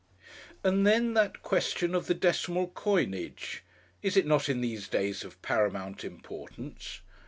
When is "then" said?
0.87-1.13